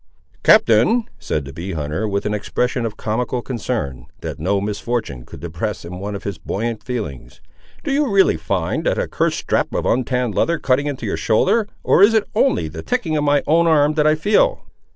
[0.41, 5.39] "Captain," said the bee hunter with an expression of comical concern, that no misfortune could
[5.41, 7.39] depress in one of his buoyant feelings,
[7.83, 12.01] "do you really find that accursed strap of untanned leather cutting into your shoulder, or
[12.01, 14.63] is it only the tickling in my own arm that I feel?"